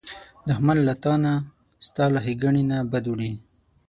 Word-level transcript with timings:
دښمن 0.49 0.77
له 0.87 0.93
تا 1.03 1.13
نه، 1.23 1.33
ستا 1.85 2.05
له 2.13 2.19
ښېګڼې 2.25 2.63
نه 2.71 2.77
بد 2.91 3.05
وړي 3.09 3.33